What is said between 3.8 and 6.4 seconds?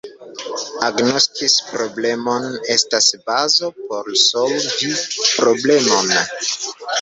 por solvi problemon.